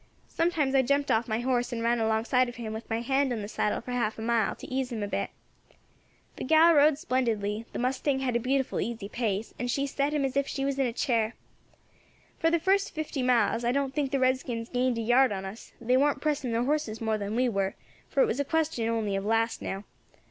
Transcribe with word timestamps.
Sometimes 0.27 0.73
I 0.73 0.81
jumped 0.81 1.11
off 1.11 1.27
my 1.27 1.41
horse 1.41 1.71
and 1.71 1.83
ran 1.83 1.99
alongside 1.99 2.49
of 2.49 2.55
him 2.55 2.73
with 2.73 2.89
my 2.89 3.01
hand 3.01 3.31
on 3.31 3.43
the 3.43 3.47
saddle 3.47 3.81
for 3.81 3.91
half 3.91 4.17
a 4.17 4.23
mile, 4.23 4.55
to 4.55 4.65
ease 4.67 4.91
him 4.91 5.03
a 5.03 5.07
bit. 5.07 5.29
The 6.37 6.43
gal 6.43 6.73
rode 6.73 6.97
splendidly; 6.97 7.67
the 7.71 7.77
mustang 7.77 8.17
had 8.17 8.35
a 8.35 8.39
beautiful 8.39 8.81
easy 8.81 9.07
pace, 9.07 9.53
and 9.59 9.69
she 9.69 9.85
set 9.85 10.11
him 10.11 10.25
as 10.25 10.35
if 10.35 10.47
she 10.47 10.65
was 10.65 10.79
in 10.79 10.87
a 10.87 10.91
chair. 10.91 11.35
For 12.39 12.49
the 12.49 12.59
first 12.59 12.95
fifty 12.95 13.21
miles 13.21 13.63
I 13.63 13.71
don't 13.71 13.93
think 13.93 14.09
the 14.09 14.17
redskins 14.17 14.69
gained 14.69 14.97
a 14.97 15.01
yard 15.01 15.31
on 15.31 15.45
us; 15.45 15.71
they 15.79 15.97
warn't 15.97 16.19
pressing 16.19 16.51
their 16.51 16.63
horses 16.63 16.99
more 16.99 17.19
than 17.19 17.35
we 17.35 17.47
were, 17.47 17.75
for 18.09 18.23
it 18.23 18.25
was 18.25 18.39
a 18.39 18.43
question 18.43 18.89
only 18.89 19.15
of 19.15 19.23
last 19.23 19.61
now. 19.61 19.83